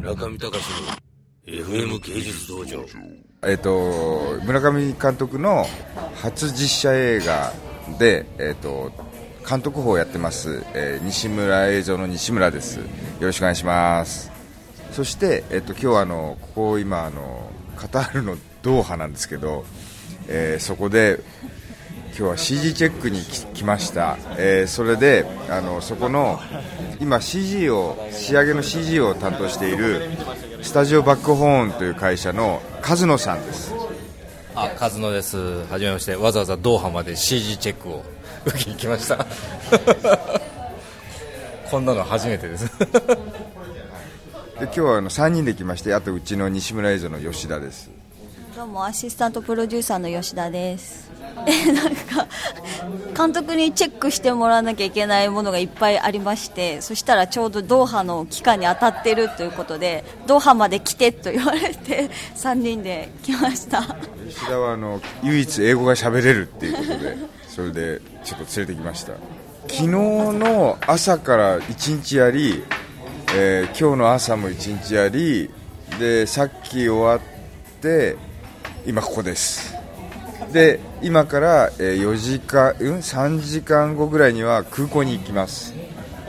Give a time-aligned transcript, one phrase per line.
[0.00, 0.56] 村上隆の
[1.44, 2.82] FM 芸術道場。
[3.46, 5.66] えっと村上監督の
[6.14, 7.52] 初実写映画
[7.98, 8.92] で、えっと
[9.46, 12.78] 監督法をやってます、えー西村映像の西村です。
[12.78, 12.86] よ
[13.20, 14.30] ろしくお願いします。
[14.90, 19.66] そして、えっと今日あのここ今あのカタールのドーハなんですけど、
[20.28, 21.20] えーそこで
[22.20, 26.38] 今日は CG チェックに来来ました、えーそれであのそこの
[27.00, 30.02] 今 CG を仕上げの CG を担当している
[30.60, 33.72] スタジオバックホーンという会社の和野さんです
[34.54, 35.64] あ、カズノです。
[35.70, 36.14] はじめまして。
[36.16, 38.04] わざわざドーハまで CG チェックを
[38.44, 39.24] 受けに来ました。
[41.70, 42.66] こんなの初めてです。
[44.60, 47.90] で今日はあの3人で来ましてあとうちの西村映像の吉田です
[48.56, 51.10] どうもアシスタントプロデューサーの吉田です。
[51.46, 52.26] えなんか
[53.16, 63.82] 監督にチェックしてもらわなきゃいけないものがいっぱいありましてそしたらちょうどドーハの期間に当たってるということでドーハまで来てと言われて3人で来ました。
[64.28, 67.16] 吉田はあの唯一英語が喋れるっていうことで
[67.48, 69.12] それでちょっと連れてきました。
[69.68, 72.64] 昨日の朝から1日やり、
[73.34, 75.48] えー今日の朝も1日やり
[75.98, 77.20] でさっき終わっ
[77.80, 78.16] て
[78.86, 79.74] 今ここです。
[80.52, 85.74] で今から、4時間、うん、3時間後ぐらいには空港に行きます。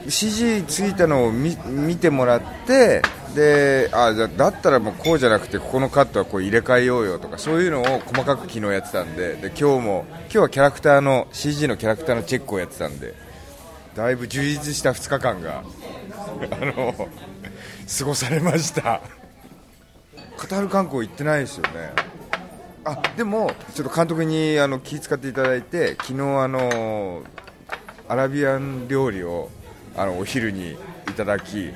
[0.00, 3.02] 指示ついたのを見見てもらって
[3.34, 13.14] であじゃあだったらもうこうじゃなくてここのカットはこう入れ替えようよとかそういうのを細かく昨日やってたんでで今日も今日はキャラクターの CG のキャラクターのチェックをやってたんで
[13.94, 15.62] だいぶ充実した2日間が
[16.50, 17.08] あの
[17.98, 19.00] 過ごされました。
[20.36, 22.09] カタール観光行ってないですよね。
[22.84, 27.22] あでもちょっと監督にあの気遣っていただいて昨日あの
[28.08, 29.50] アラビアン料理を
[29.96, 30.76] あのお昼にい
[31.16, 31.70] ただき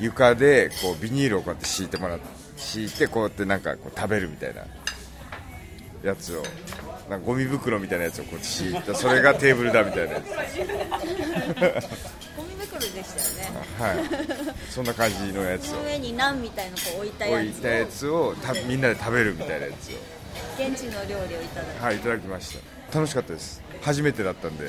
[0.00, 2.24] 床でこうビニールをこうやって敷いてもらって
[2.56, 4.62] 敷いてこうやってなんかこう食べるみたいな
[6.02, 6.42] やつを
[7.08, 10.24] なんかゴミ袋みたいなやつをこう敷いたそれがテーブルだみたいなやつ。
[12.36, 13.58] ゴミ袋でしたよね。
[13.78, 13.96] はい。
[14.70, 15.80] そんな感じのやつを。
[15.84, 19.94] 上にナンみたいのこう置いた置いたやつをたみんなで食べるみたいなやつを
[20.58, 22.58] 現地の料理をいただいてはいいただきまし
[22.90, 22.98] た。
[22.98, 23.62] 楽しかったです。
[23.82, 24.68] 初めてだったんで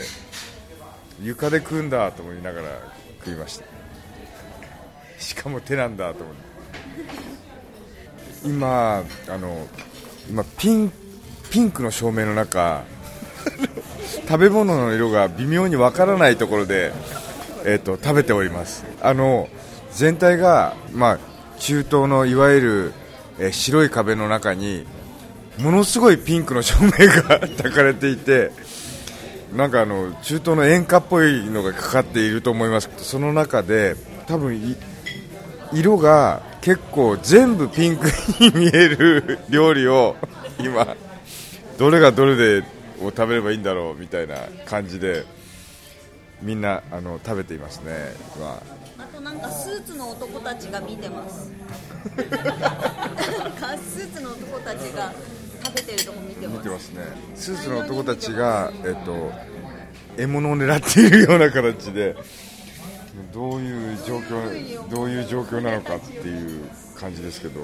[1.21, 2.67] 床で食うんだと思いながら
[3.19, 3.65] 食いました。
[5.19, 6.45] しかも手なんだと思って。
[8.45, 9.67] 今あの
[10.29, 10.91] 今ピン
[11.49, 12.83] ピンクの照明の中
[14.27, 16.91] 食べ物の色が微妙にわからないところで、
[17.65, 18.85] えー、と食べております。
[19.01, 19.49] あの
[19.91, 21.19] 全体が、まあ、
[21.59, 22.93] 中東のいわゆる、
[23.39, 24.85] えー白い壁の中に
[25.59, 28.51] ものすごいピンクの照明が 焚かれていて
[29.53, 32.89] なんかあの中東の演歌っぽいのがかかっていると思います。
[32.97, 33.95] その中で
[34.27, 34.75] 多分い
[35.71, 38.07] 色が結構全部ピンク
[38.39, 40.15] に見える料理を
[40.59, 40.95] 今
[41.77, 42.63] どれがどれで
[43.01, 44.35] を食べればいいんだろうみたいな
[44.65, 45.25] 感じで
[46.41, 48.61] みんなあの食べていますね、ま
[48.99, 51.51] あ、あとなんかスーツの男たちが見てます。
[53.95, 55.11] スーツの男たちが
[55.75, 56.57] 食べてるとこ見てます。
[56.57, 57.01] 見てますね。
[57.35, 59.31] スーツの男たちが、えっと、
[60.17, 62.15] 獲物を狙っているような形で
[63.33, 67.61] どういう状況どういう状況なのかっていう感じですけど。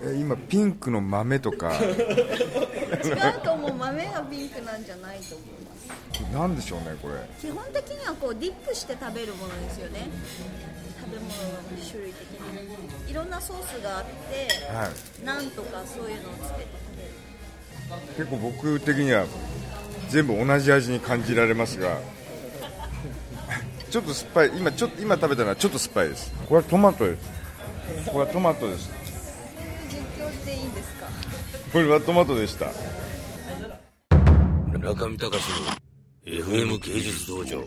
[0.00, 1.72] え今ピンクの豆とか。
[1.74, 6.32] 違うと思う豆がピンクなんじゃないと思います。
[6.32, 7.14] なんでしょうねこれ。
[7.40, 10.08] 基本的にはこうディップして食べるものですよね。
[11.00, 11.18] 食べ
[11.80, 13.10] 種類的に。
[13.10, 14.10] いろんなソースがあって、
[14.72, 14.88] は
[15.22, 15.24] い。
[15.24, 17.10] なんとかそういうのをつけて食べる。
[18.16, 19.26] 結構僕的には
[20.10, 21.98] 全部同じ味に感じられますが
[23.90, 26.32] ちょっと酸っぱい今ちょっと今食べたのはちょっと酸っぱいです。
[26.46, 28.10] これはトマトです。
[28.10, 28.90] これはトマトです。
[29.88, 31.06] 実況っていいんですか？
[31.72, 32.66] これはトマトでした。
[34.70, 35.32] 村上隆の
[36.26, 37.64] FM 芸術道場